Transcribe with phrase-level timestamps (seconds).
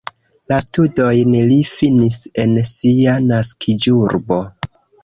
[0.51, 2.17] La studojn li finis
[2.47, 4.43] en sia naskiĝurbo.